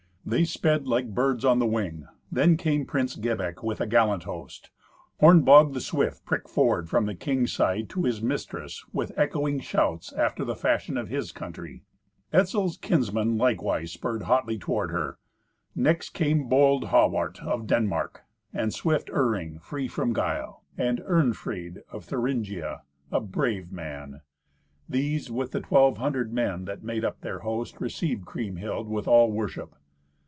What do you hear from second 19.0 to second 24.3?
Iring, free from guile; and Irnfried of Thuringia, a brave man.